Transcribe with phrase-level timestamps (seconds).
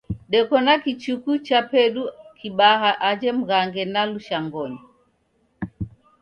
[0.31, 2.03] Deko na kichuku chapedu
[2.37, 4.79] kibaha aja Mghange na Lushangonyi.